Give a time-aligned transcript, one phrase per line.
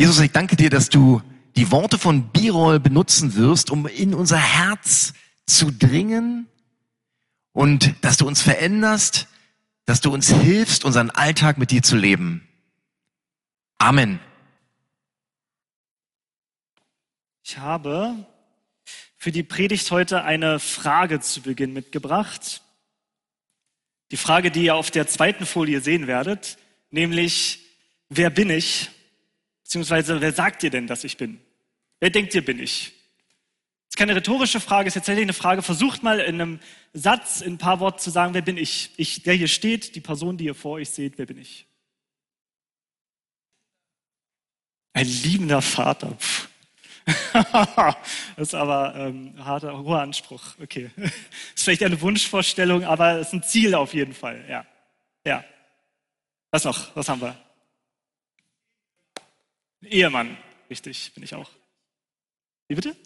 [0.00, 1.20] Jesus, ich danke dir, dass du
[1.56, 5.12] die Worte von Birol benutzen wirst, um in unser Herz
[5.44, 6.48] zu dringen
[7.52, 9.28] und dass du uns veränderst,
[9.84, 12.48] dass du uns hilfst, unseren Alltag mit dir zu leben.
[13.76, 14.20] Amen.
[17.44, 18.24] Ich habe
[19.18, 22.62] für die Predigt heute eine Frage zu Beginn mitgebracht.
[24.12, 26.56] Die Frage, die ihr auf der zweiten Folie sehen werdet,
[26.88, 27.66] nämlich,
[28.08, 28.88] wer bin ich?
[29.70, 31.40] Beziehungsweise, wer sagt ihr denn, dass ich bin?
[32.00, 32.86] Wer denkt ihr, bin ich?
[33.86, 35.62] Das ist keine rhetorische Frage, es ist tatsächlich eine Frage.
[35.62, 36.60] Versucht mal in einem
[36.92, 38.90] Satz, in ein paar Worten zu sagen, wer bin ich?
[38.96, 41.66] Ich, der hier steht, die Person, die ihr vor euch seht, wer bin ich?
[44.92, 46.18] Ein liebender Vater.
[47.32, 47.96] das
[48.38, 50.42] ist aber ähm, harter, hoher Anspruch.
[50.60, 50.90] Okay.
[50.96, 51.12] Das
[51.54, 54.44] ist vielleicht eine Wunschvorstellung, aber es ist ein Ziel auf jeden Fall.
[54.48, 54.66] Ja.
[55.24, 55.44] Ja.
[56.50, 56.96] Was noch?
[56.96, 57.49] Was haben wir?
[59.82, 60.36] Ehemann.
[60.68, 61.50] Richtig, bin ich auch.
[62.68, 62.96] Wie bitte?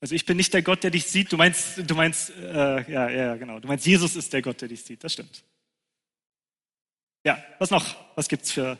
[0.00, 1.30] Also ich bin nicht der Gott, der dich sieht.
[1.30, 3.60] Du meinst, du meinst, äh, ja, ja, genau.
[3.60, 5.04] Du meinst, Jesus ist der Gott, der dich sieht.
[5.04, 5.44] Das stimmt.
[7.24, 7.94] Ja, was noch?
[8.16, 8.78] Was gibt's für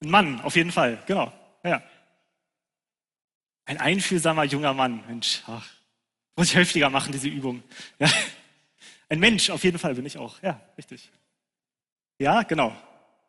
[0.00, 0.40] einen Mann?
[0.40, 1.32] Auf jeden Fall, genau.
[1.62, 1.82] Ja.
[3.66, 5.04] Ein einfühlsamer junger Mann.
[5.06, 5.68] Mensch, ach,
[6.34, 7.62] muss ich häufiger machen, diese Übung.
[7.98, 8.10] Ja.
[9.10, 10.40] Ein Mensch, auf jeden Fall bin ich auch.
[10.42, 11.10] Ja, richtig.
[12.18, 12.74] Ja, genau.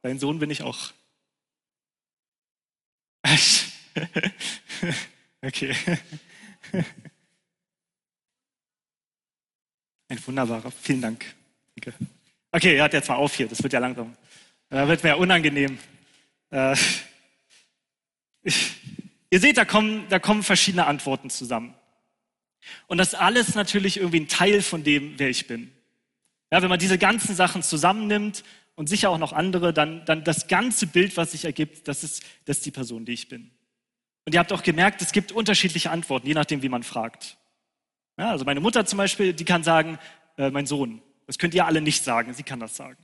[0.03, 0.93] Dein Sohn bin ich auch.
[5.42, 5.75] okay.
[10.08, 11.25] Ein wunderbarer, vielen Dank.
[12.52, 14.16] Okay, hört jetzt mal auf hier, das wird ja langsam.
[14.70, 15.78] Da wird mir unangenehm.
[16.50, 16.75] Äh,
[19.30, 21.73] ihr seht, da kommen, da kommen verschiedene Antworten zusammen.
[22.88, 25.72] Und das alles natürlich irgendwie ein Teil von dem, wer ich bin.
[26.52, 28.44] Ja, wenn man diese ganzen Sachen zusammennimmt
[28.76, 32.23] und sicher auch noch andere, dann, dann das ganze Bild, was sich ergibt, das ist,
[32.45, 33.50] das ist die Person, die ich bin.
[34.25, 37.38] Und ihr habt auch gemerkt, es gibt unterschiedliche Antworten, je nachdem, wie man fragt.
[38.17, 39.98] Ja, also meine Mutter zum Beispiel, die kann sagen,
[40.37, 41.02] äh, mein Sohn.
[41.27, 42.98] Das könnt ihr alle nicht sagen, sie kann das sagen.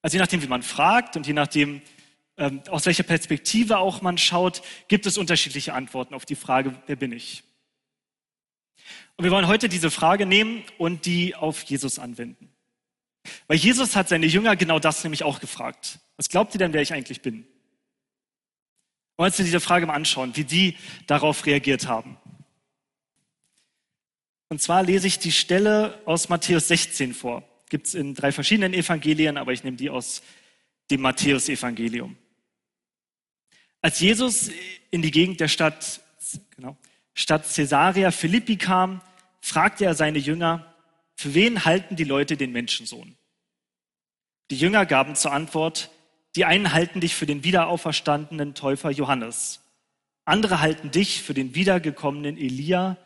[0.00, 1.82] Also je nachdem, wie man fragt und je nachdem,
[2.36, 6.96] ähm, aus welcher Perspektive auch man schaut, gibt es unterschiedliche Antworten auf die Frage, wer
[6.96, 7.42] bin ich?
[9.16, 12.48] Und wir wollen heute diese Frage nehmen und die auf Jesus anwenden.
[13.48, 15.98] Weil Jesus hat seine Jünger genau das nämlich auch gefragt.
[16.16, 17.46] Was glaubt ihr denn, wer ich eigentlich bin?
[19.18, 22.16] Wollen uns diese Frage mal anschauen, wie die darauf reagiert haben.
[24.48, 27.42] Und zwar lese ich die Stelle aus Matthäus 16 vor.
[27.68, 30.22] Gibt es in drei verschiedenen Evangelien, aber ich nehme die aus
[30.90, 32.16] dem Matthäus-Evangelium.
[33.82, 34.50] Als Jesus
[34.90, 36.00] in die Gegend der Stadt,
[36.56, 36.78] genau,
[37.12, 39.02] Stadt Caesarea Philippi kam,
[39.40, 40.74] fragte er seine Jünger,
[41.14, 43.16] für wen halten die Leute den Menschensohn?
[44.50, 45.90] Die Jünger gaben zur Antwort,
[46.36, 49.60] die einen halten dich für den wiederauferstandenen Täufer Johannes.
[50.24, 52.96] Andere halten dich für den wiedergekommenen Elia.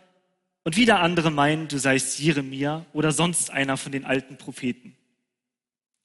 [0.65, 4.97] Und wieder andere meinen, du seist Jeremia oder sonst einer von den alten Propheten.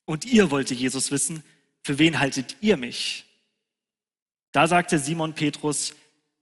[0.06, 1.44] Und ihr wollte Jesus wissen,
[1.84, 3.26] für wen haltet ihr mich?
[4.52, 5.96] Da sagte Simon Petrus,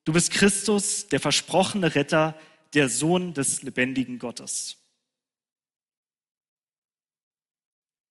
[0.06, 2.40] du bist Christus, der versprochene Retter,
[2.74, 4.78] der Sohn des lebendigen Gottes.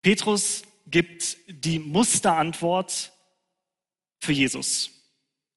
[0.03, 3.13] Petrus gibt die Musterantwort
[4.21, 4.91] für Jesus.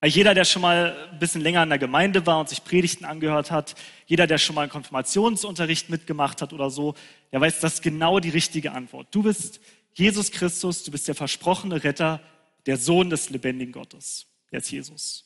[0.03, 3.49] Jeder, der schon mal ein bisschen länger in der Gemeinde war und sich Predigten angehört
[3.49, 6.93] hat, jeder, der schon mal einen Konfirmationsunterricht mitgemacht hat oder so,
[7.31, 9.07] der weiß, das ist genau die richtige Antwort.
[9.11, 9.59] Du bist
[9.93, 12.21] Jesus Christus, du bist der versprochene Retter,
[12.67, 14.27] der Sohn des lebendigen Gottes.
[14.51, 15.25] Der ist Jesus.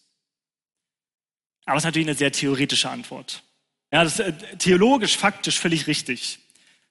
[1.65, 3.43] Aber es ist natürlich eine sehr theoretische Antwort.
[3.91, 6.39] Ja, das ist äh, theologisch, faktisch völlig richtig.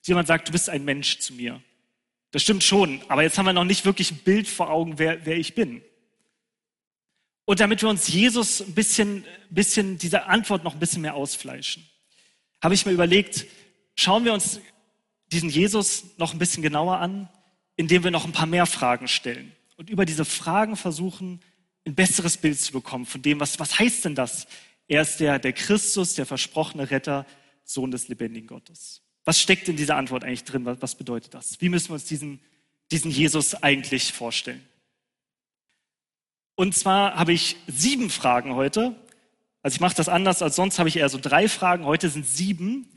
[0.04, 1.62] Jemand sagt, du bist ein Mensch zu mir.
[2.30, 5.26] Das stimmt schon, aber jetzt haben wir noch nicht wirklich ein Bild vor Augen, wer,
[5.26, 5.82] wer ich bin.
[7.44, 11.84] Und damit wir uns Jesus ein bisschen, bisschen, diese Antwort noch ein bisschen mehr ausfleischen,
[12.62, 13.46] habe ich mir überlegt,
[13.96, 14.60] schauen wir uns
[15.32, 17.28] diesen Jesus noch ein bisschen genauer an,
[17.76, 21.41] indem wir noch ein paar mehr Fragen stellen und über diese Fragen versuchen,
[21.86, 24.47] ein besseres Bild zu bekommen von dem, was, was heißt denn das?
[24.86, 27.24] Er ist der, der Christus, der versprochene Retter,
[27.65, 29.03] Sohn des lebendigen Gottes.
[29.25, 30.65] Was steckt in dieser Antwort eigentlich drin?
[30.65, 31.61] Was bedeutet das?
[31.61, 32.41] Wie müssen wir uns diesen,
[32.91, 34.65] diesen Jesus eigentlich vorstellen?
[36.57, 38.95] Und zwar habe ich sieben Fragen heute.
[39.63, 41.84] Also ich mache das anders als sonst, habe ich eher so drei Fragen.
[41.84, 42.89] Heute sind sieben.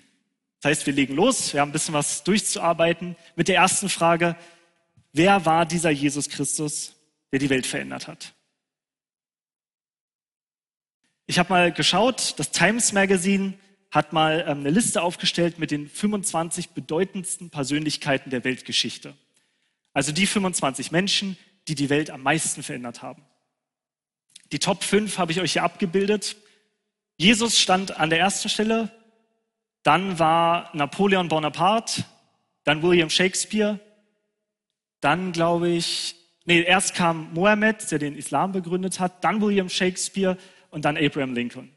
[0.61, 1.53] Das heißt, wir legen los.
[1.53, 3.15] Wir haben ein bisschen was durchzuarbeiten.
[3.35, 4.37] Mit der ersten Frage,
[5.11, 6.95] wer war dieser Jesus Christus,
[7.31, 8.33] der die Welt verändert hat?
[11.25, 13.53] Ich habe mal geschaut, das Times Magazine
[13.93, 19.13] hat mal ähm, eine Liste aufgestellt mit den 25 bedeutendsten Persönlichkeiten der Weltgeschichte.
[19.93, 21.37] Also die 25 Menschen,
[21.67, 23.23] die die Welt am meisten verändert haben.
[24.51, 26.35] Die Top 5 habe ich euch hier abgebildet.
[27.17, 28.89] Jesus stand an der ersten Stelle,
[29.83, 32.03] dann war Napoleon Bonaparte,
[32.63, 33.79] dann William Shakespeare,
[35.01, 36.15] dann glaube ich,
[36.45, 40.35] nee, erst kam Mohammed, der den Islam begründet hat, dann William Shakespeare
[40.71, 41.69] und dann Abraham Lincoln.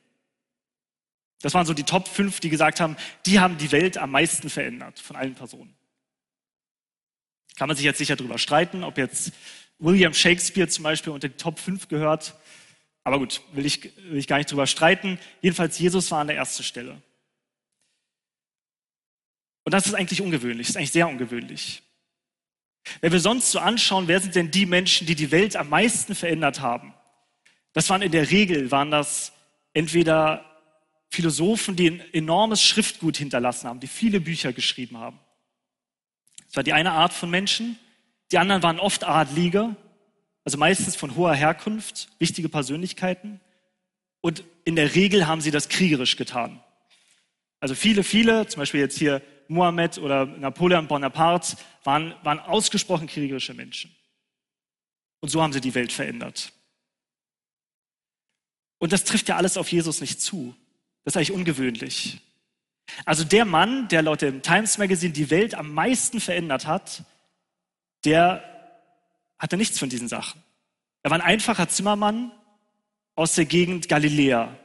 [1.42, 2.96] Das waren so die Top 5, die gesagt haben,
[3.26, 5.76] die haben die Welt am meisten verändert von allen Personen.
[7.56, 9.32] Kann man sich jetzt sicher darüber streiten, ob jetzt
[9.78, 12.34] William Shakespeare zum Beispiel unter die Top 5 gehört.
[13.04, 15.18] Aber gut, will ich, will ich gar nicht drüber streiten.
[15.40, 17.00] Jedenfalls, Jesus war an der ersten Stelle.
[19.64, 21.82] Und das ist eigentlich ungewöhnlich, ist eigentlich sehr ungewöhnlich.
[23.00, 26.14] Wenn wir sonst so anschauen, wer sind denn die Menschen, die die Welt am meisten
[26.14, 26.94] verändert haben?
[27.72, 29.32] Das waren in der Regel, waren das
[29.72, 30.45] entweder
[31.10, 35.18] Philosophen, die ein enormes Schriftgut hinterlassen haben, die viele Bücher geschrieben haben.
[36.46, 37.78] Das war die eine Art von Menschen.
[38.32, 39.76] Die anderen waren oft Adlige,
[40.44, 43.40] also meistens von hoher Herkunft, wichtige Persönlichkeiten.
[44.20, 46.62] Und in der Regel haben sie das kriegerisch getan.
[47.60, 53.54] Also viele, viele, zum Beispiel jetzt hier Mohammed oder Napoleon Bonaparte, waren, waren ausgesprochen kriegerische
[53.54, 53.94] Menschen.
[55.20, 56.52] Und so haben sie die Welt verändert.
[58.78, 60.54] Und das trifft ja alles auf Jesus nicht zu.
[61.06, 62.18] Das ist eigentlich ungewöhnlich.
[63.04, 67.04] Also der Mann, der laut dem Times Magazine die Welt am meisten verändert hat,
[68.04, 68.42] der
[69.38, 70.42] hatte nichts von diesen Sachen.
[71.04, 72.32] Er war ein einfacher Zimmermann
[73.14, 74.56] aus der Gegend Galiläa,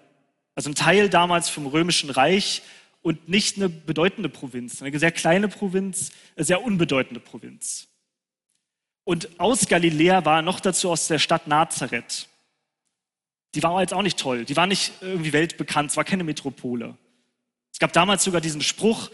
[0.56, 2.64] also ein Teil damals vom römischen Reich
[3.04, 7.88] und nicht eine bedeutende Provinz, eine sehr kleine Provinz, eine sehr unbedeutende Provinz.
[9.04, 12.30] Und aus Galiläa war er noch dazu aus der Stadt Nazareth.
[13.54, 16.98] Die war jetzt auch nicht toll, die war nicht irgendwie weltbekannt, es war keine Metropole.
[17.72, 19.12] Es gab damals sogar diesen Spruch,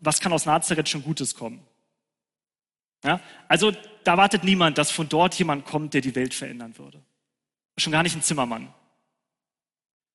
[0.00, 1.60] was kann aus Nazareth schon Gutes kommen?
[3.04, 3.20] Ja?
[3.48, 3.72] Also
[4.04, 7.02] da wartet niemand, dass von dort jemand kommt, der die Welt verändern würde.
[7.78, 8.72] Schon gar nicht ein Zimmermann.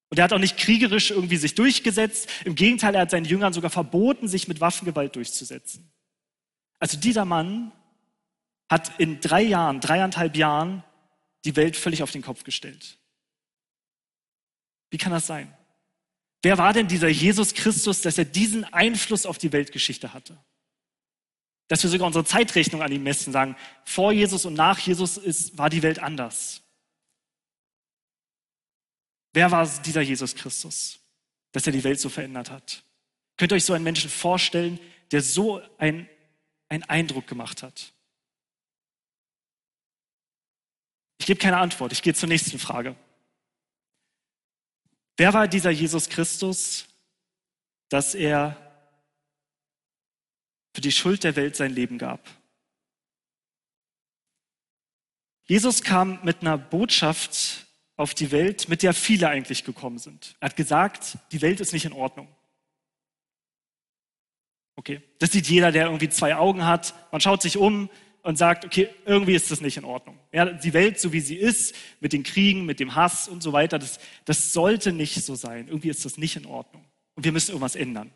[0.09, 2.29] Und er hat auch nicht kriegerisch irgendwie sich durchgesetzt.
[2.45, 5.91] Im Gegenteil, er hat seinen Jüngern sogar verboten, sich mit Waffengewalt durchzusetzen.
[6.77, 7.71] Also dieser Mann
[8.69, 10.83] hat in drei Jahren, dreieinhalb Jahren
[11.45, 12.97] die Welt völlig auf den Kopf gestellt.
[14.93, 15.51] Wie kann das sein?
[16.43, 20.37] Wer war denn dieser Jesus Christus, dass er diesen Einfluss auf die Weltgeschichte hatte?
[21.67, 23.55] Dass wir sogar unsere Zeitrechnung an ihm messen, sagen,
[23.85, 26.61] vor Jesus und nach Jesus ist, war die Welt anders.
[29.33, 30.99] Wer war dieser Jesus Christus,
[31.53, 32.83] dass er die Welt so verändert hat?
[33.37, 34.79] Könnt ihr euch so einen Menschen vorstellen,
[35.11, 36.07] der so ein,
[36.69, 37.93] einen Eindruck gemacht hat?
[41.17, 41.93] Ich gebe keine Antwort.
[41.93, 42.95] Ich gehe zur nächsten Frage.
[45.17, 46.87] Wer war dieser Jesus Christus,
[47.89, 48.57] dass er
[50.73, 52.27] für die Schuld der Welt sein Leben gab?
[55.45, 60.35] Jesus kam mit einer Botschaft auf die Welt, mit der viele eigentlich gekommen sind.
[60.39, 62.27] Er hat gesagt, die Welt ist nicht in Ordnung.
[64.75, 66.95] Okay, das sieht jeder, der irgendwie zwei Augen hat.
[67.11, 67.89] Man schaut sich um
[68.23, 70.17] und sagt, okay, irgendwie ist das nicht in Ordnung.
[70.31, 73.53] Ja, die Welt, so wie sie ist, mit den Kriegen, mit dem Hass und so
[73.53, 75.67] weiter, das, das sollte nicht so sein.
[75.67, 76.83] Irgendwie ist das nicht in Ordnung.
[77.15, 78.11] Und wir müssen irgendwas ändern.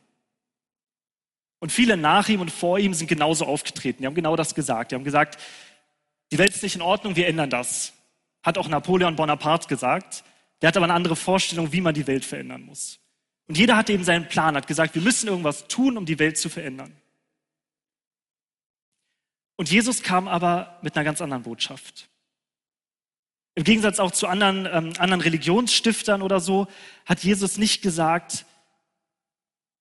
[1.59, 4.01] Und viele nach ihm und vor ihm sind genauso aufgetreten.
[4.01, 4.91] Die haben genau das gesagt.
[4.91, 5.41] Die haben gesagt,
[6.31, 7.93] die Welt ist nicht in Ordnung, wir ändern das.
[8.43, 10.23] Hat auch Napoleon Bonaparte gesagt.
[10.61, 12.99] Der hat aber eine andere Vorstellung, wie man die Welt verändern muss.
[13.47, 16.37] Und jeder hatte eben seinen Plan, hat gesagt, wir müssen irgendwas tun, um die Welt
[16.37, 16.95] zu verändern.
[19.57, 22.07] Und Jesus kam aber mit einer ganz anderen Botschaft.
[23.55, 26.67] Im Gegensatz auch zu anderen, ähm, anderen Religionsstiftern oder so,
[27.05, 28.45] hat Jesus nicht gesagt,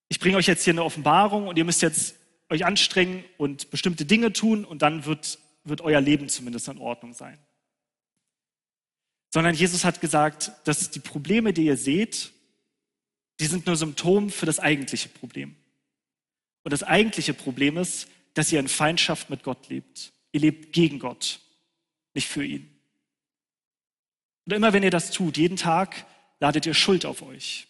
[0.09, 2.16] ich bringe euch jetzt hier eine Offenbarung und ihr müsst jetzt
[2.49, 7.12] euch anstrengen und bestimmte Dinge tun und dann wird, wird euer Leben zumindest in Ordnung
[7.12, 7.38] sein
[9.37, 12.33] sondern Jesus hat gesagt, dass die Probleme, die ihr seht,
[13.38, 15.54] die sind nur Symptom für das eigentliche Problem.
[16.62, 20.12] Und das eigentliche Problem ist, dass ihr in Feindschaft mit Gott lebt.
[20.31, 21.40] Ihr lebt gegen Gott,
[22.12, 22.71] nicht für ihn.
[24.45, 26.05] Und immer wenn ihr das tut, jeden Tag,
[26.38, 27.66] ladet ihr Schuld auf euch.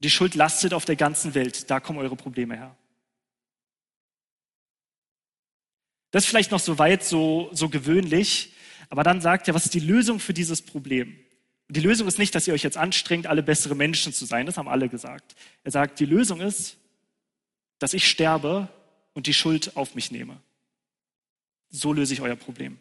[0.00, 1.70] Die Schuld lastet auf der ganzen Welt.
[1.70, 2.74] Da kommen eure Probleme her.
[6.10, 8.54] Das ist vielleicht noch so weit, so, so gewöhnlich.
[8.88, 11.18] Aber dann sagt er, was ist die Lösung für dieses Problem?
[11.68, 14.46] Und die Lösung ist nicht, dass ihr euch jetzt anstrengt, alle bessere Menschen zu sein.
[14.46, 15.36] Das haben alle gesagt.
[15.64, 16.78] Er sagt, die Lösung ist,
[17.78, 18.70] dass ich sterbe
[19.18, 20.40] und die Schuld auf mich nehme.
[21.70, 22.78] So löse ich euer Problem.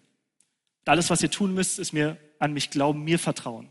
[0.81, 3.67] Und alles, was ihr tun müsst, ist mir an mich glauben, mir vertrauen.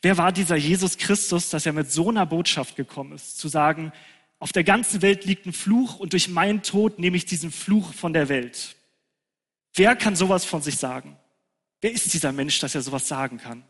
[0.00, 3.92] Wer war dieser Jesus Christus, dass er mit so einer Botschaft gekommen ist, zu sagen,
[4.38, 7.92] auf der ganzen Welt liegt ein Fluch und durch meinen Tod nehme ich diesen Fluch
[7.92, 8.74] von der Welt.
[9.74, 11.18] Wer kann sowas von sich sagen?
[11.82, 13.64] Wer ist dieser Mensch, dass er sowas sagen kann?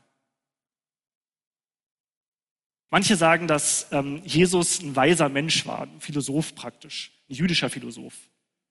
[2.91, 8.15] Manche sagen, dass ähm, Jesus ein weiser Mensch war, ein Philosoph praktisch, ein jüdischer Philosoph,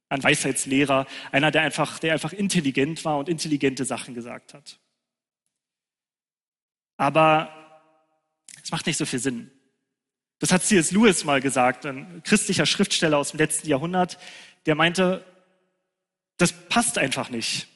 [0.09, 4.79] ein Weisheitslehrer, einer, der einfach, der einfach intelligent war und intelligente Sachen gesagt hat.
[6.97, 7.53] Aber
[8.63, 9.51] es macht nicht so viel Sinn.
[10.39, 10.91] Das hat C.S.
[10.91, 14.17] Lewis mal gesagt, ein christlicher Schriftsteller aus dem letzten Jahrhundert,
[14.65, 15.24] der meinte,
[16.38, 17.67] das passt einfach nicht.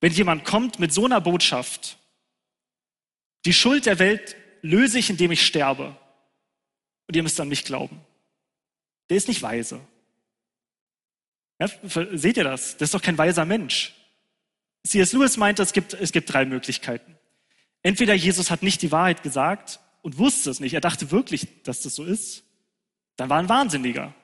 [0.00, 1.98] Wenn jemand kommt mit so einer Botschaft,
[3.44, 5.96] die Schuld der Welt löse ich, indem ich sterbe,
[7.06, 8.00] und ihr müsst an mich glauben,
[9.08, 9.80] der ist nicht weise.
[11.58, 11.68] Ja,
[12.12, 12.76] seht ihr das?
[12.76, 13.94] Das ist doch kein weiser Mensch.
[14.86, 15.12] C.S.
[15.12, 17.16] Lewis meint, es gibt, es gibt drei Möglichkeiten.
[17.82, 21.80] Entweder Jesus hat nicht die Wahrheit gesagt und wusste es nicht, er dachte wirklich, dass
[21.82, 22.44] das so ist,
[23.16, 24.14] dann war ein Wahnsinniger.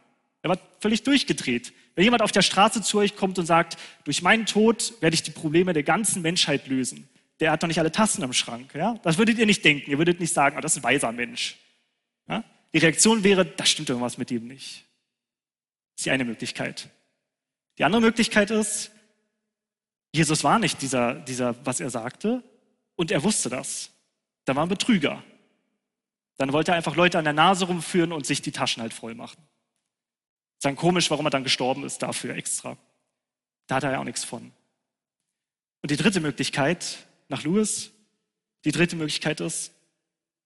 [0.42, 1.72] Er war völlig durchgedreht.
[1.94, 5.22] Wenn jemand auf der Straße zu euch kommt und sagt, durch meinen Tod werde ich
[5.22, 7.08] die Probleme der ganzen Menschheit lösen,
[7.40, 8.74] der hat doch nicht alle Tassen am Schrank.
[8.74, 8.94] Ja?
[9.02, 9.90] Das würdet ihr nicht denken.
[9.90, 11.56] Ihr würdet nicht sagen, oh, das ist ein weiser Mensch.
[12.28, 12.44] Ja?
[12.72, 14.84] Die Reaktion wäre, da stimmt irgendwas mit ihm nicht.
[15.94, 16.88] Das ist die eine Möglichkeit.
[17.78, 18.92] Die andere Möglichkeit ist,
[20.12, 22.42] Jesus war nicht dieser, dieser, was er sagte,
[22.96, 23.90] und er wusste das.
[24.44, 25.22] Da war ein Betrüger.
[26.36, 29.14] Dann wollte er einfach Leute an der Nase rumführen und sich die Taschen halt voll
[29.14, 29.42] machen.
[30.56, 32.76] Ist dann komisch, warum er dann gestorben ist dafür extra.
[33.66, 34.52] Da hat er ja auch nichts von.
[35.82, 37.92] Und die dritte Möglichkeit, nach Lewis,
[38.64, 39.72] die dritte Möglichkeit ist,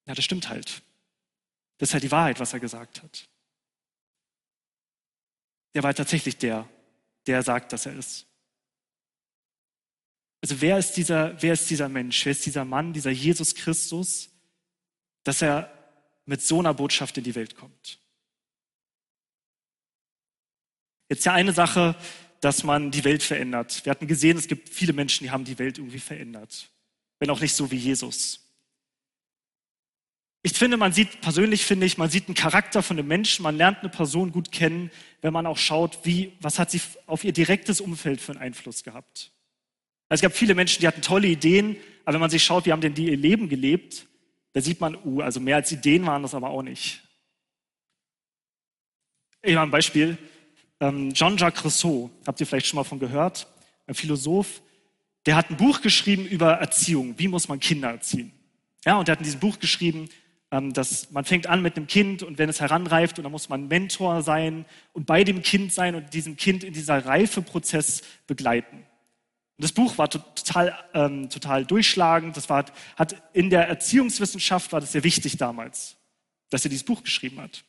[0.06, 0.82] ja, das stimmt halt.
[1.78, 3.28] Das ist halt die Wahrheit, was er gesagt hat.
[5.74, 6.68] Der war tatsächlich der,
[7.26, 8.26] der sagt, dass er ist.
[10.40, 12.24] Also wer ist dieser, wer ist dieser Mensch?
[12.24, 14.30] Wer ist dieser Mann, dieser Jesus Christus,
[15.24, 15.72] dass er
[16.26, 17.98] mit so einer Botschaft in die Welt kommt?
[21.08, 21.96] Jetzt ja eine Sache,
[22.40, 23.84] dass man die Welt verändert.
[23.84, 26.70] Wir hatten gesehen, es gibt viele Menschen, die haben die Welt irgendwie verändert.
[27.18, 28.44] Wenn auch nicht so wie Jesus.
[30.42, 33.56] Ich finde, man sieht, persönlich finde ich, man sieht einen Charakter von einem Menschen, man
[33.56, 34.90] lernt eine Person gut kennen,
[35.20, 38.84] wenn man auch schaut, wie, was hat sie auf ihr direktes Umfeld für einen Einfluss
[38.84, 39.32] gehabt.
[40.08, 42.72] Also es gab viele Menschen, die hatten tolle Ideen, aber wenn man sich schaut, wie
[42.72, 44.06] haben denn die ihr Leben gelebt,
[44.52, 47.02] da sieht man, uh, also mehr als Ideen waren das aber auch nicht.
[49.42, 50.18] Ich habe ein Beispiel.
[50.80, 53.46] Ähm, Jean-Jacques Rousseau, habt ihr vielleicht schon mal von gehört,
[53.86, 54.62] ein Philosoph,
[55.26, 57.14] der hat ein Buch geschrieben über Erziehung.
[57.18, 58.32] Wie muss man Kinder erziehen?
[58.84, 60.08] Ja, und er hat in diesem Buch geschrieben,
[60.50, 63.48] ähm, dass man fängt an mit einem Kind und wenn es heranreift und dann muss
[63.48, 68.76] man Mentor sein und bei dem Kind sein und diesem Kind in dieser Reifeprozess begleiten.
[68.76, 72.36] Und das Buch war total, ähm, total durchschlagend.
[72.36, 72.64] Das war,
[72.96, 75.96] hat in der Erziehungswissenschaft war das sehr wichtig damals,
[76.48, 77.64] dass er dieses Buch geschrieben hat.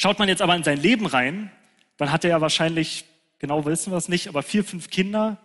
[0.00, 1.50] Schaut man jetzt aber in sein Leben rein,
[1.98, 3.04] dann hat er ja wahrscheinlich,
[3.38, 5.36] genau wissen wir es nicht, aber vier, fünf Kinder,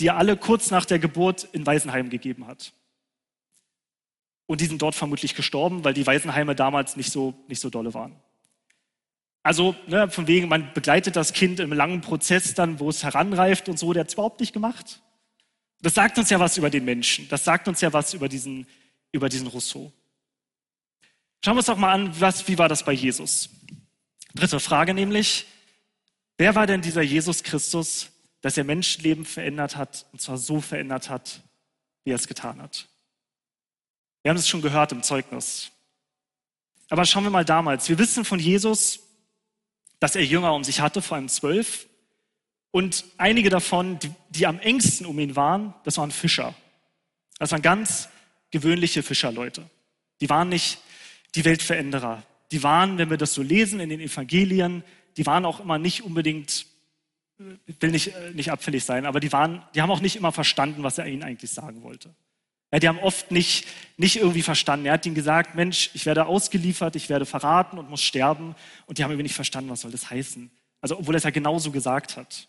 [0.00, 2.72] die er alle kurz nach der Geburt in Waisenheim gegeben hat.
[4.46, 7.94] Und die sind dort vermutlich gestorben, weil die Waisenheime damals nicht so, nicht so dolle
[7.94, 8.16] waren.
[9.44, 13.68] Also ne, von wegen, man begleitet das Kind im langen Prozess dann, wo es heranreift
[13.68, 15.02] und so, der hat es überhaupt nicht gemacht.
[15.82, 17.28] Das sagt uns ja was über den Menschen.
[17.28, 18.66] Das sagt uns ja was über diesen,
[19.12, 19.92] über diesen Rousseau.
[21.44, 23.50] Schauen wir uns doch mal an, was, wie war das bei Jesus?
[24.34, 25.46] Dritte Frage nämlich,
[26.38, 28.10] wer war denn dieser Jesus Christus,
[28.40, 31.40] dass er Menschenleben verändert hat, und zwar so verändert hat,
[32.02, 32.88] wie er es getan hat?
[34.22, 35.70] Wir haben es schon gehört im Zeugnis.
[36.90, 37.88] Aber schauen wir mal damals.
[37.88, 39.00] Wir wissen von Jesus,
[40.00, 41.86] dass er Jünger um sich hatte, vor allem zwölf.
[42.70, 46.54] Und einige davon, die, die am engsten um ihn waren, das waren Fischer.
[47.38, 48.08] Das waren ganz
[48.50, 49.68] gewöhnliche Fischerleute.
[50.20, 50.80] Die waren nicht
[51.34, 54.84] die Weltveränderer die waren, wenn wir das so lesen in den Evangelien,
[55.16, 56.66] die waren auch immer nicht unbedingt,
[57.36, 60.84] will nicht, äh, nicht abfällig sein, aber die, waren, die haben auch nicht immer verstanden,
[60.84, 62.14] was er ihnen eigentlich sagen wollte.
[62.72, 64.86] Ja, die haben oft nicht, nicht irgendwie verstanden.
[64.86, 68.54] Er hat ihnen gesagt, Mensch, ich werde ausgeliefert, ich werde verraten und muss sterben.
[68.86, 70.48] Und die haben irgendwie nicht verstanden, was soll das heißen.
[70.80, 72.48] Also, obwohl er es ja genauso gesagt hat.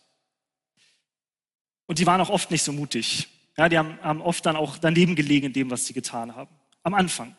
[1.86, 3.28] Und die waren auch oft nicht so mutig.
[3.56, 6.54] Ja, die haben, haben oft dann auch daneben gelegen in dem, was sie getan haben.
[6.84, 7.36] Am Anfang.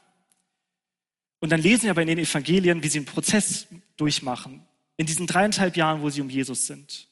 [1.40, 4.66] Und dann lesen wir aber in den Evangelien, wie sie einen Prozess durchmachen,
[4.98, 7.08] in diesen dreieinhalb Jahren, wo sie um Jesus sind.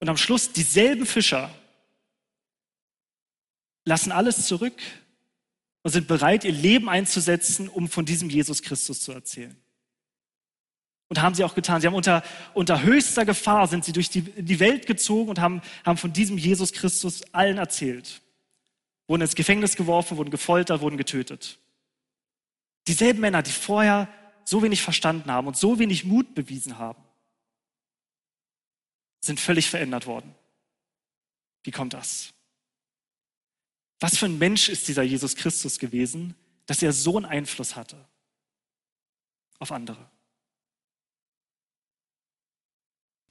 [0.00, 1.50] Und am Schluss dieselben Fischer
[3.84, 4.80] lassen alles zurück
[5.82, 9.56] und sind bereit, ihr Leben einzusetzen, um von diesem Jesus Christus zu erzählen.
[11.08, 11.80] Und haben sie auch getan.
[11.80, 15.62] Sie haben unter, unter höchster Gefahr sind sie durch die, die Welt gezogen und haben,
[15.84, 18.20] haben von diesem Jesus Christus allen erzählt.
[19.06, 21.58] Wurden ins Gefängnis geworfen, wurden gefoltert, wurden getötet.
[22.88, 24.08] Dieselben Männer, die vorher
[24.44, 27.04] so wenig verstanden haben und so wenig Mut bewiesen haben,
[29.20, 30.34] sind völlig verändert worden.
[31.64, 32.32] Wie kommt das?
[34.00, 38.08] Was für ein Mensch ist dieser Jesus Christus gewesen, dass er so einen Einfluss hatte
[39.58, 40.10] auf andere?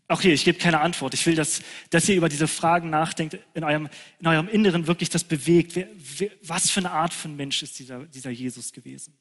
[0.09, 1.15] Auch hier, ich gebe keine Antwort.
[1.15, 5.09] Ich will, dass, dass ihr über diese Fragen nachdenkt, in eurem, in eurem Inneren wirklich
[5.09, 5.75] das bewegt.
[5.75, 9.17] Wer, wer, was für eine Art von Mensch ist dieser, dieser Jesus gewesen?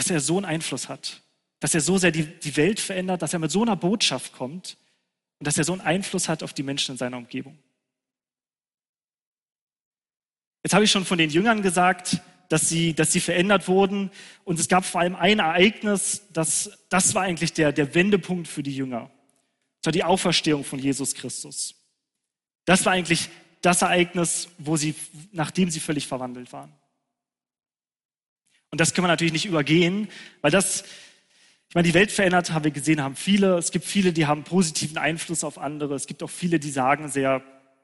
[0.00, 1.20] Dass er so einen Einfluss hat,
[1.58, 4.78] dass er so sehr die, die Welt verändert, dass er mit so einer Botschaft kommt
[5.38, 7.58] und dass er so einen Einfluss hat auf die Menschen in seiner Umgebung.
[10.62, 14.10] Jetzt habe ich schon von den Jüngern gesagt, dass sie, dass sie verändert wurden.
[14.44, 18.62] Und es gab vor allem ein Ereignis, das, das war eigentlich der, der Wendepunkt für
[18.62, 19.10] die Jünger.
[19.82, 21.74] Das war die Auferstehung von Jesus Christus.
[22.64, 23.28] Das war eigentlich
[23.60, 24.94] das Ereignis, wo sie,
[25.30, 26.72] nachdem sie völlig verwandelt waren.
[28.70, 30.08] Und das können wir natürlich nicht übergehen,
[30.42, 30.82] weil das,
[31.68, 33.58] ich meine, die Welt verändert, haben wir gesehen, haben viele.
[33.58, 35.94] Es gibt viele, die haben positiven Einfluss auf andere.
[35.94, 37.42] Es gibt auch viele, die sagen sehr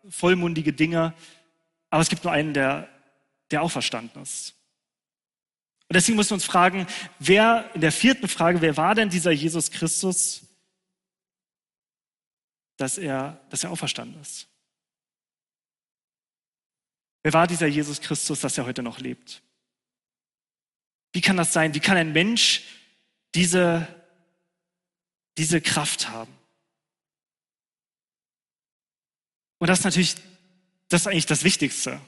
[0.09, 1.15] vollmundige Dinge.
[1.91, 2.89] Aber es gibt nur einen, der,
[3.51, 4.55] der auferstanden ist.
[5.89, 6.87] Und deswegen müssen wir uns fragen,
[7.19, 10.43] wer, in der vierten Frage, wer war denn dieser Jesus Christus,
[12.77, 14.49] dass er, dass er auferstanden ist?
[17.23, 19.43] Wer war dieser Jesus Christus, dass er heute noch lebt?
[21.17, 21.73] Wie kann das sein?
[21.73, 22.65] Wie kann ein Mensch
[23.35, 23.89] diese,
[25.39, 26.31] diese Kraft haben?
[29.57, 30.17] Und das ist natürlich,
[30.91, 32.03] das ist eigentlich das Wichtigste.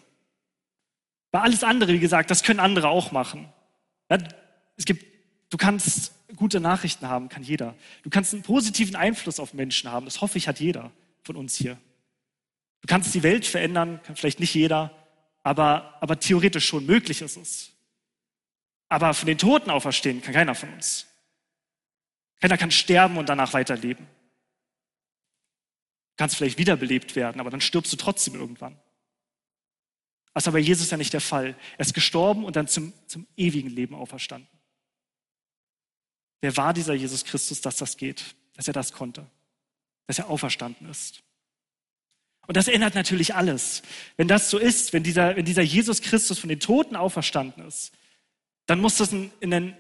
[1.31, 3.51] Weil alles andere, wie gesagt, das können andere auch machen.
[4.11, 4.19] Ja,
[4.77, 5.07] es gibt,
[5.49, 7.75] du kannst gute Nachrichten haben, kann jeder.
[8.03, 10.05] Du kannst einen positiven Einfluss auf Menschen haben.
[10.05, 11.79] Das hoffe ich, hat jeder von uns hier.
[12.83, 14.95] Du kannst die Welt verändern, kann vielleicht nicht jeder,
[15.45, 17.73] aber, aber theoretisch schon möglich ist es.
[18.89, 21.07] Aber von den Toten auferstehen kann keiner von uns.
[22.41, 24.07] Keiner kann sterben und danach weiterleben.
[24.07, 28.79] Du kannst vielleicht wiederbelebt werden, aber dann stirbst du trotzdem irgendwann.
[30.35, 31.57] Das ist aber Jesus ja nicht der Fall.
[31.77, 34.49] Er ist gestorben und dann zum, zum ewigen Leben auferstanden.
[36.41, 39.27] Wer war dieser Jesus Christus, dass das geht, dass er das konnte,
[40.07, 41.23] dass er auferstanden ist?
[42.47, 43.83] Und das ändert natürlich alles.
[44.17, 47.93] Wenn das so ist, wenn dieser, wenn dieser Jesus Christus von den Toten auferstanden ist,
[48.69, 49.77] dann muss das einen, einen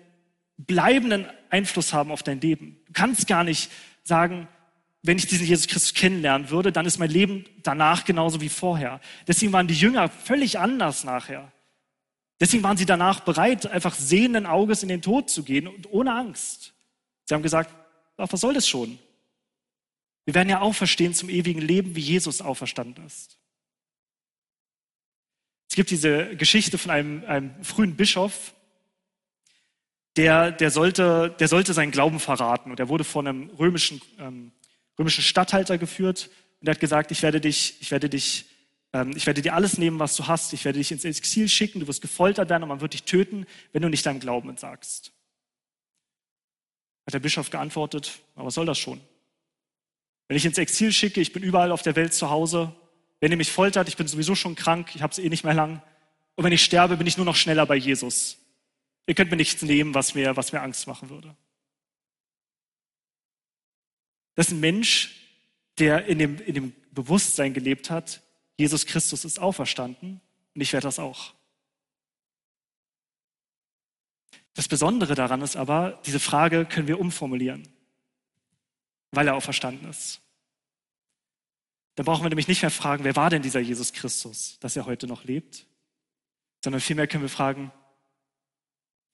[0.57, 2.81] bleibenden Einfluss haben auf dein Leben.
[2.87, 3.71] Du kannst gar nicht
[4.03, 4.49] sagen,
[5.03, 9.01] wenn ich diesen Jesus Christus kennenlernen würde, dann ist mein Leben danach genauso wie vorher.
[9.29, 11.53] Deswegen waren die Jünger völlig anders nachher.
[12.41, 16.15] Deswegen waren sie danach bereit, einfach sehenden Auges in den Tod zu gehen und ohne
[16.15, 16.73] Angst.
[17.27, 17.71] Sie haben gesagt,
[18.17, 18.99] ach, was soll das schon?
[20.25, 23.39] Wir werden ja auferstehen zum ewigen Leben, wie Jesus auferstanden ist.
[25.69, 28.55] Es gibt diese Geschichte von einem, einem frühen Bischof,
[30.19, 34.53] der, der, sollte, der sollte seinen Glauben verraten und er wurde von einem römischen ähm,
[34.99, 36.29] römischen Statthalter geführt
[36.61, 38.47] und er hat gesagt, ich werde dich, ich werde dich,
[38.93, 41.81] ähm, ich werde dir alles nehmen, was du hast, ich werde dich ins Exil schicken,
[41.81, 45.13] du wirst gefoltert werden und man wird dich töten, wenn du nicht deinem Glauben entsagst.
[47.07, 49.01] Hat der Bischof geantwortet, aber was soll das schon?
[50.27, 52.75] Wenn ich ins Exil schicke, ich bin überall auf der Welt zu Hause,
[53.21, 55.55] wenn ihr mich foltert, ich bin sowieso schon krank, ich habe es eh nicht mehr
[55.55, 55.81] lang.
[56.35, 58.37] Und wenn ich sterbe, bin ich nur noch schneller bei Jesus.
[59.09, 61.35] Ihr könnt mir nichts nehmen, was mir, was mir Angst machen würde.
[64.35, 65.17] Das ist ein Mensch,
[65.79, 68.23] der in dem, in dem Bewusstsein gelebt hat,
[68.59, 70.21] Jesus Christus ist auferstanden
[70.55, 71.33] und ich werde das auch.
[74.53, 77.67] Das Besondere daran ist aber, diese Frage können wir umformulieren,
[79.13, 80.21] weil er auferstanden ist.
[81.95, 84.85] Da brauchen wir nämlich nicht mehr fragen, wer war denn dieser Jesus Christus, dass er
[84.85, 85.65] heute noch lebt,
[86.63, 87.73] sondern vielmehr können wir fragen,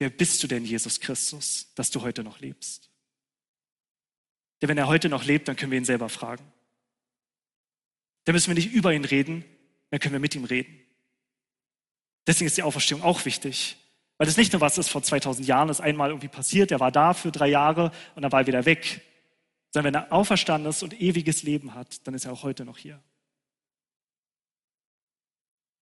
[0.05, 2.91] wer bist du denn, Jesus Christus, dass du heute noch lebst?
[4.61, 6.45] Denn wenn er heute noch lebt, dann können wir ihn selber fragen.
[8.25, 9.47] Dann müssen wir nicht über ihn reden,
[9.89, 10.79] dann können wir mit ihm reden.
[12.27, 13.79] Deswegen ist die Auferstehung auch wichtig.
[14.19, 16.93] Weil das nicht nur was ist vor 2000 Jahren, das einmal irgendwie passiert, er war
[16.93, 19.01] da für drei Jahre und dann war er wieder weg.
[19.71, 22.77] Sondern wenn er auferstanden ist und ewiges Leben hat, dann ist er auch heute noch
[22.77, 23.03] hier.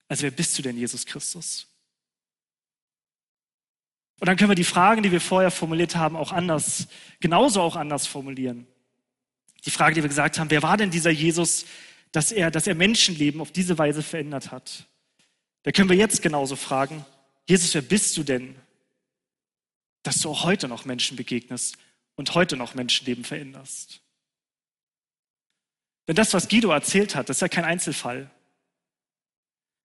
[0.09, 1.69] Also wer bist du denn, Jesus Christus?
[4.19, 6.89] Und dann können wir die Fragen, die wir vorher formuliert haben, auch anders,
[7.21, 8.67] genauso auch anders formulieren.
[9.65, 11.67] Die Frage, die wir gesagt haben, wer war denn dieser Jesus,
[12.13, 14.87] dass er, dass er Menschenleben auf diese Weise verändert hat?
[15.65, 17.05] Da können wir jetzt genauso fragen,
[17.49, 18.57] Jesus, wer bist du denn,
[20.03, 21.77] dass du auch heute noch Menschen begegnest
[22.15, 24.01] und heute noch Menschenleben veränderst?
[26.09, 28.31] Denn das, was Guido erzählt hat, das ist ja kein Einzelfall.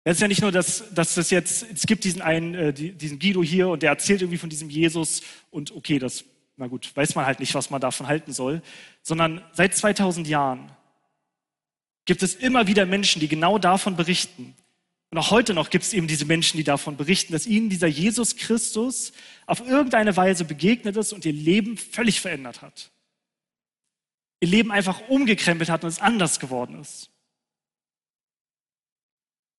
[0.04, 3.20] Es ist ja nicht nur, dass, dass das jetzt, es gibt diesen einen, äh, diesen
[3.20, 6.24] Guido hier und der erzählt irgendwie von diesem Jesus und okay, das,
[6.58, 8.64] na gut, weiß man halt nicht, was man davon halten soll,
[9.04, 10.72] sondern seit 2000 Jahren
[12.06, 14.56] gibt es immer wieder Menschen, die genau davon berichten,
[15.12, 17.88] Und auch heute noch gibt es eben diese Menschen, die davon berichten, dass ihnen dieser
[17.88, 19.12] Jesus Christus
[19.46, 22.92] auf irgendeine Weise begegnet ist und ihr Leben völlig verändert hat.
[24.40, 27.11] Ihr Leben einfach umgekrempelt hat und es anders geworden ist.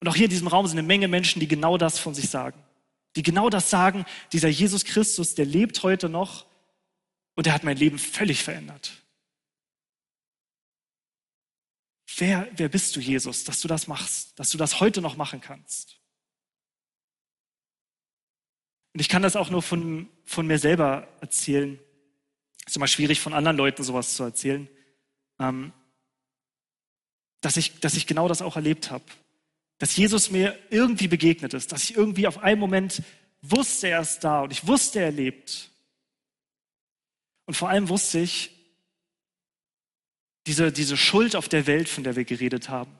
[0.02, 2.28] Und auch hier in diesem Raum sind eine Menge Menschen, die genau das von sich
[2.28, 2.60] sagen.
[3.14, 6.44] Die genau das sagen, dieser Jesus Christus, der lebt heute noch
[7.36, 9.00] und der hat mein Leben völlig verändert.
[12.16, 15.40] Wer, wer bist du, Jesus, dass du das machst, dass du das heute noch machen
[15.40, 16.00] kannst?
[18.94, 21.78] Und ich kann das auch nur von, von mir selber erzählen.
[22.66, 24.68] Ist immer schwierig, von anderen Leuten sowas zu erzählen.
[25.38, 25.72] Ähm,
[27.40, 29.04] dass, ich, dass ich genau das auch erlebt habe.
[29.82, 33.02] Dass Jesus mir irgendwie begegnet ist, dass ich irgendwie auf einen Moment
[33.40, 35.72] wusste, er ist da und ich wusste, er lebt.
[37.46, 38.52] Und vor allem wusste ich,
[40.46, 42.96] diese, diese Schuld auf der Welt, von der wir geredet haben,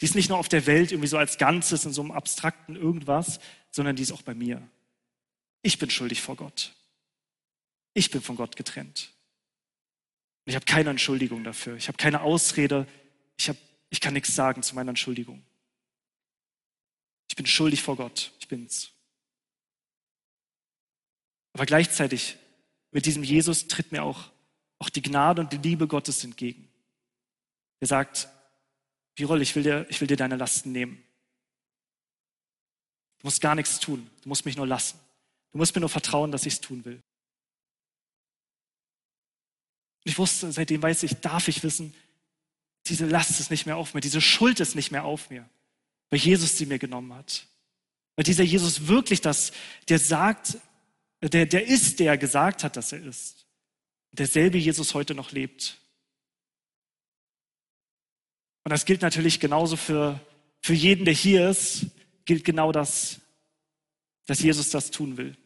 [0.00, 2.76] die ist nicht nur auf der Welt irgendwie so als Ganzes in so einem abstrakten
[2.76, 3.38] irgendwas,
[3.70, 4.66] sondern die ist auch bei mir.
[5.60, 6.72] Ich bin schuldig vor Gott.
[7.92, 9.12] Ich bin von Gott getrennt.
[10.46, 11.76] Und ich habe keine Entschuldigung dafür.
[11.76, 12.86] Ich habe keine Ausrede.
[13.36, 13.58] Ich, hab,
[13.90, 15.42] ich kann nichts sagen zu meiner Entschuldigung.
[17.36, 18.32] Ich bin schuldig vor Gott.
[18.40, 18.90] Ich bin's.
[21.52, 22.36] Aber gleichzeitig
[22.90, 24.30] mit diesem Jesus tritt mir auch
[24.78, 26.68] auch die Gnade und die Liebe Gottes entgegen.
[27.80, 28.28] Er sagt,
[29.14, 31.02] Birol, ich will dir, ich will dir deine Lasten nehmen.
[33.18, 34.10] Du musst gar nichts tun.
[34.22, 34.98] Du musst mich nur lassen.
[35.52, 37.02] Du musst mir nur vertrauen, dass ich es tun will.
[40.04, 41.94] Und ich wusste, seitdem weiß ich, darf ich wissen,
[42.86, 45.48] diese Last ist nicht mehr auf mir, diese Schuld ist nicht mehr auf mir,
[46.10, 47.46] weil Jesus sie mir genommen hat.
[48.14, 49.52] Weil dieser Jesus wirklich das,
[49.88, 50.58] der sagt,
[51.22, 53.46] der, der ist, der gesagt hat, dass er ist
[54.16, 55.78] derselbe Jesus heute noch lebt.
[58.64, 60.20] Und das gilt natürlich genauso für,
[60.60, 61.86] für jeden, der hier ist,
[62.24, 63.20] gilt genau das,
[64.26, 65.36] dass Jesus das tun will.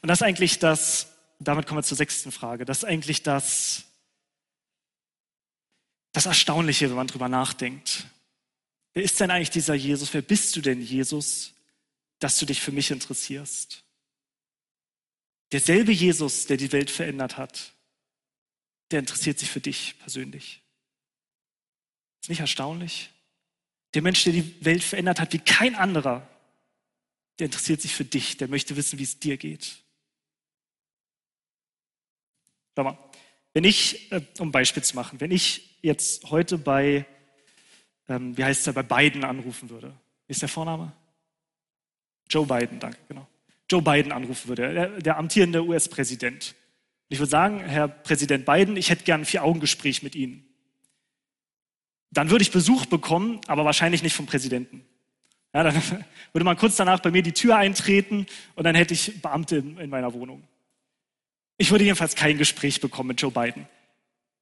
[0.00, 3.84] Und das ist eigentlich das, damit kommen wir zur sechsten Frage, das ist eigentlich das,
[6.12, 8.06] das Erstaunliche, wenn man drüber nachdenkt.
[8.94, 10.14] Wer ist denn eigentlich dieser Jesus?
[10.14, 11.52] Wer bist du denn, Jesus,
[12.20, 13.84] dass du dich für mich interessierst?
[15.52, 17.74] Derselbe Jesus, der die Welt verändert hat,
[18.90, 20.62] der interessiert sich für dich persönlich.
[22.22, 23.10] Ist nicht erstaunlich?
[23.94, 26.28] Der Mensch, der die Welt verändert hat wie kein anderer,
[27.38, 29.76] der interessiert sich für dich, der möchte wissen, wie es dir geht.
[32.76, 32.98] Schau mal,
[33.52, 37.06] wenn ich, äh, um ein Beispiel zu machen, wenn ich jetzt heute bei,
[38.08, 39.92] ähm, wie heißt er, bei Biden anrufen würde,
[40.26, 40.92] wie ist der Vorname?
[42.28, 43.26] Joe Biden, danke, genau.
[43.70, 46.54] Joe Biden anrufen würde, der, der amtierende US-Präsident.
[47.08, 50.46] ich würde sagen, Herr Präsident Biden, ich hätte gern ein Vier-Augen-Gespräch mit Ihnen.
[52.10, 54.84] Dann würde ich Besuch bekommen, aber wahrscheinlich nicht vom Präsidenten.
[55.52, 55.74] Ja, dann
[56.32, 59.78] würde man kurz danach bei mir die Tür eintreten und dann hätte ich Beamte in,
[59.78, 60.42] in meiner Wohnung.
[61.56, 63.66] Ich würde jedenfalls kein Gespräch bekommen mit Joe Biden.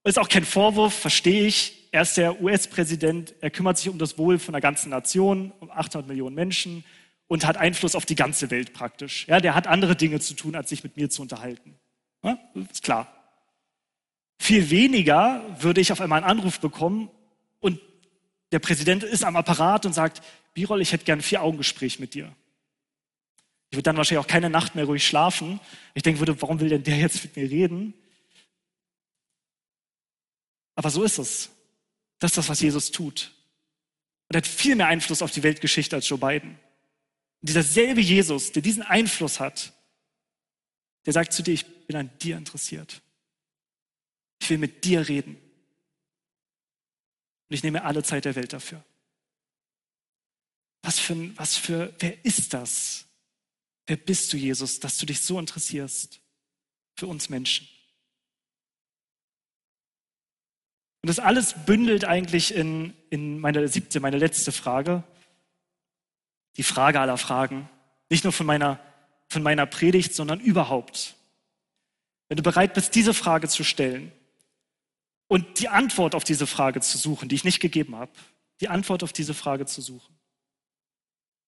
[0.04, 1.88] Ist auch kein Vorwurf, verstehe ich.
[1.92, 5.70] Er ist der US-Präsident, er kümmert sich um das Wohl von der ganzen Nation, um
[5.70, 6.84] 800 Millionen Menschen
[7.28, 9.26] und hat Einfluss auf die ganze Welt praktisch.
[9.28, 11.78] Ja, der hat andere Dinge zu tun, als sich mit mir zu unterhalten.
[12.24, 12.38] Ja,
[12.70, 13.12] ist klar.
[14.38, 17.10] Viel weniger würde ich auf einmal einen Anruf bekommen
[17.60, 17.78] und
[18.50, 20.22] der Präsident ist am Apparat und sagt,
[20.54, 22.34] Birol, ich hätte gern ein Vier-Augen-Gespräch mit dir.
[23.70, 25.60] Ich würde dann wahrscheinlich auch keine Nacht mehr ruhig schlafen.
[25.94, 27.94] Ich denke warum will denn der jetzt mit mir reden?
[30.74, 31.50] Aber so ist es.
[32.18, 33.34] Das ist das, was Jesus tut.
[34.28, 36.50] Und er hat viel mehr Einfluss auf die Weltgeschichte als Joe Biden.
[37.40, 39.72] Und dieser selbe Jesus, der diesen Einfluss hat,
[41.04, 43.02] der sagt zu dir, ich bin an dir interessiert.
[44.40, 45.34] Ich will mit dir reden.
[47.48, 48.84] Und ich nehme alle Zeit der Welt dafür.
[50.82, 53.04] Was für, was für, wer ist das?
[53.86, 56.20] Wer bist du, Jesus, dass du dich so interessierst
[56.94, 57.68] für uns Menschen?
[61.02, 65.04] Und das alles bündelt eigentlich in, in meine siebte, meine letzte Frage
[66.56, 67.68] die Frage aller Fragen.
[68.10, 68.78] Nicht nur von meiner,
[69.28, 71.16] von meiner Predigt, sondern überhaupt.
[72.28, 74.12] Wenn du bereit bist, diese Frage zu stellen
[75.28, 78.12] und die Antwort auf diese Frage zu suchen, die ich nicht gegeben habe,
[78.60, 80.14] die Antwort auf diese Frage zu suchen,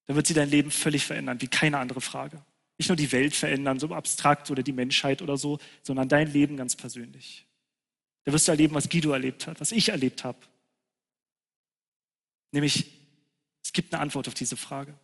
[0.06, 2.42] dann wird sie dein Leben völlig verändern, wie keine andere Frage.
[2.76, 6.56] Nicht nur die Welt verändern, so abstrakt oder die Menschheit oder so, sondern dein Leben
[6.56, 7.46] ganz persönlich.
[8.24, 10.38] Da wirst du erleben, was Guido erlebt hat, was ich erlebt habe.
[12.52, 12.90] Nämlich
[13.64, 14.94] es gibt eine Antwort auf diese Frage.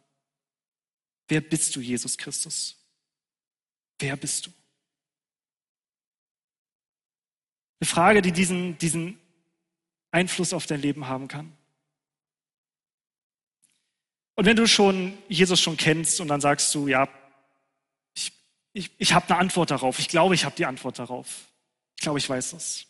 [1.28, 2.76] Wer bist du, Jesus Christus?
[3.98, 4.50] Wer bist du?
[7.80, 9.18] Eine Frage, die diesen, diesen
[10.10, 11.56] Einfluss auf dein Leben haben kann.
[14.34, 17.08] Und wenn du schon Jesus schon kennst und dann sagst du, ja,
[18.14, 18.32] ich,
[18.72, 21.48] ich, ich habe eine Antwort darauf, ich glaube, ich habe die Antwort darauf,
[21.96, 22.86] ich glaube, ich weiß es,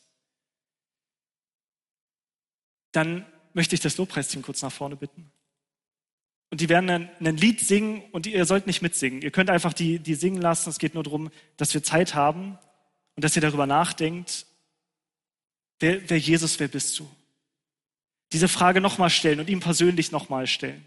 [2.93, 3.25] dann
[3.55, 5.31] möchte ich das Lobpreisteam kurz nach vorne bitten.
[6.51, 9.23] Und die werden ein, ein Lied singen und ihr sollt nicht mitsingen.
[9.23, 10.71] Ihr könnt einfach die, die singen lassen.
[10.71, 12.59] Es geht nur darum, dass wir Zeit haben
[13.15, 14.47] und dass ihr darüber nachdenkt,
[15.79, 17.09] wer, wer Jesus, wer bist du?
[18.33, 20.85] Diese Frage nochmal stellen und ihm persönlich nochmal stellen.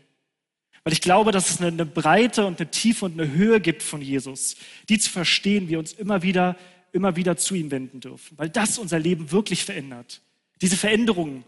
[0.83, 3.83] Weil ich glaube, dass es eine, eine Breite und eine Tiefe und eine Höhe gibt
[3.83, 4.57] von Jesus,
[4.89, 6.57] die zu verstehen, wir uns immer wieder,
[6.91, 8.37] immer wieder zu ihm wenden dürfen.
[8.37, 10.21] Weil das unser Leben wirklich verändert.
[10.61, 11.45] Diese Veränderungen,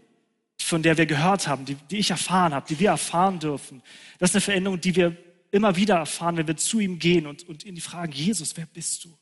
[0.66, 3.82] von der wir gehört haben, die, die ich erfahren habe, die wir erfahren dürfen.
[4.18, 5.16] Das ist eine Veränderung, die wir
[5.52, 9.04] immer wieder erfahren, wenn wir zu ihm gehen und, und ihn fragen, Jesus, wer bist
[9.04, 9.16] du?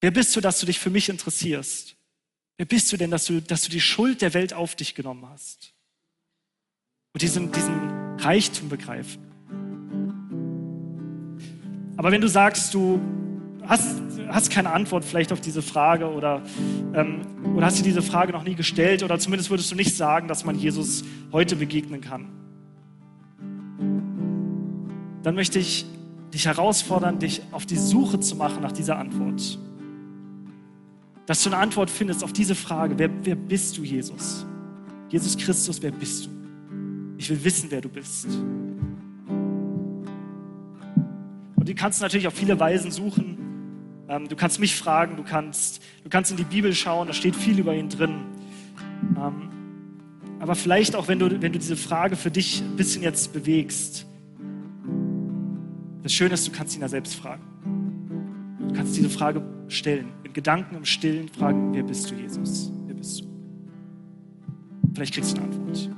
[0.00, 1.94] Wer bist du, dass du dich für mich interessierst?
[2.56, 5.28] Wer bist du denn, dass du, dass du die Schuld der Welt auf dich genommen
[5.28, 5.72] hast?
[7.12, 9.22] Und diesen, diesen Reichtum begreifen.
[11.96, 13.00] Aber wenn du sagst, du
[13.62, 16.42] hast, hast keine Antwort vielleicht auf diese Frage oder,
[16.94, 17.20] ähm,
[17.54, 20.44] oder hast dir diese Frage noch nie gestellt oder zumindest würdest du nicht sagen, dass
[20.44, 22.28] man Jesus heute begegnen kann.
[25.22, 25.86] Dann möchte ich
[26.32, 29.58] dich herausfordern, dich auf die Suche zu machen nach dieser Antwort.
[31.26, 34.46] Dass du eine Antwort findest auf diese Frage, wer, wer bist du, Jesus?
[35.08, 36.30] Jesus Christus, wer bist du?
[37.18, 38.26] Ich will wissen, wer du bist.
[41.56, 43.35] Und die kannst du natürlich auf viele Weisen suchen.
[44.08, 47.34] Ähm, du kannst mich fragen, du kannst, du kannst in die Bibel schauen, da steht
[47.34, 48.24] viel über ihn drin.
[49.16, 49.50] Ähm,
[50.38, 54.06] aber vielleicht auch, wenn du, wenn du diese Frage für dich ein bisschen jetzt bewegst,
[56.02, 57.42] das Schöne ist, du kannst ihn ja selbst fragen.
[58.68, 62.70] Du kannst diese Frage stellen, in Gedanken im Stillen fragen, wer bist du, Jesus?
[62.86, 63.26] Wer bist du?
[64.94, 65.90] Vielleicht kriegst du eine Antwort.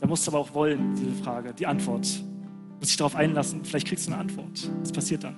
[0.00, 2.08] Da musst du aber auch wollen, diese Frage, die Antwort
[2.78, 4.70] muss dich darauf einlassen, vielleicht kriegst du eine Antwort.
[4.80, 5.36] Was passiert dann?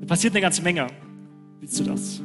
[0.00, 0.86] Da passiert eine ganze Menge.
[1.60, 2.22] Willst du das?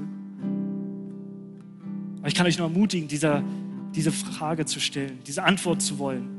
[2.20, 3.44] Aber ich kann euch nur ermutigen, dieser,
[3.94, 6.30] diese Frage zu stellen, diese Antwort zu wollen.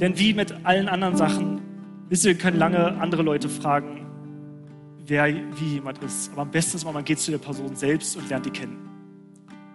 [0.00, 1.60] Denn wie mit allen anderen Sachen,
[2.08, 4.06] wisst ihr, wir können lange andere Leute fragen,
[5.06, 6.32] wer wie jemand ist.
[6.32, 8.88] Aber am besten ist man geht zu der Person selbst und lernt die kennen.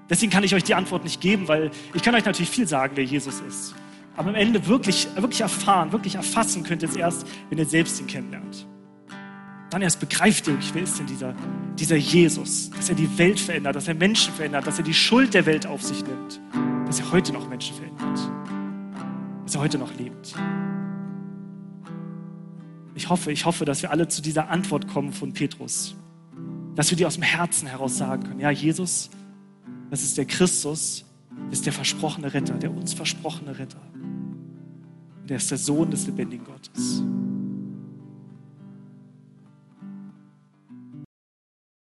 [0.10, 2.94] Deswegen kann ich euch die Antwort nicht geben, weil ich kann euch natürlich viel sagen,
[2.96, 3.76] wer Jesus ist.
[4.16, 8.00] Aber am Ende wirklich, wirklich erfahren, wirklich erfassen könnt ihr es erst, wenn ihr selbst
[8.00, 8.68] ihn kennenlernt.
[9.72, 11.34] Dann erst begreift ihr wer ist denn dieser,
[11.80, 15.34] dieser Jesus, dass er die Welt verändert, dass er Menschen verändert, dass er die Schuld
[15.34, 16.40] der Welt auf sich nimmt,
[16.86, 18.20] dass er heute noch Menschen verändert,
[19.46, 20.36] dass er heute noch lebt.
[22.94, 25.96] Ich hoffe, ich hoffe, dass wir alle zu dieser Antwort kommen von Petrus,
[26.76, 28.40] dass wir die aus dem Herzen heraus sagen können.
[28.40, 29.10] Ja, Jesus,
[29.90, 31.04] das ist der Christus,
[31.50, 33.82] das ist der versprochene Retter, der uns versprochene Retter.
[35.24, 37.02] Und er ist der Sohn des lebendigen Gottes.